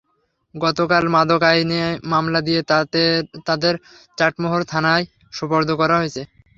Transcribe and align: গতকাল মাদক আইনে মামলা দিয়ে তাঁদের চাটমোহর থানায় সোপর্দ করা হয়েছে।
গতকাল 0.55 1.03
মাদক 1.15 1.41
আইনে 1.49 1.81
মামলা 2.11 2.39
দিয়ে 2.47 2.61
তাঁদের 3.47 3.73
চাটমোহর 4.17 4.61
থানায় 4.71 5.05
সোপর্দ 5.33 5.69
করা 5.81 5.95
হয়েছে। 5.99 6.21